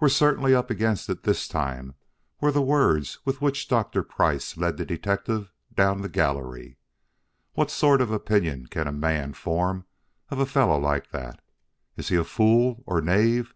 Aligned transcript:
"We're 0.00 0.10
certainly 0.10 0.54
up 0.54 0.68
against 0.68 1.08
it 1.08 1.22
this 1.22 1.48
time," 1.48 1.94
were 2.42 2.52
the 2.52 2.60
words 2.60 3.20
with 3.24 3.40
which 3.40 3.68
Dr. 3.68 4.02
Price 4.02 4.58
led 4.58 4.76
the 4.76 4.84
detective 4.84 5.50
down 5.74 6.02
the 6.02 6.10
gallery. 6.10 6.76
"What 7.54 7.70
sort 7.70 8.02
of 8.02 8.10
an 8.10 8.16
opinion 8.16 8.66
can 8.66 8.86
a 8.86 8.92
man 8.92 9.32
form 9.32 9.86
of 10.28 10.38
a 10.38 10.44
fellow 10.44 10.78
like 10.78 11.08
that? 11.12 11.40
Is 11.96 12.08
he 12.10 12.22
fool 12.22 12.82
or 12.84 13.00
knave?" 13.00 13.54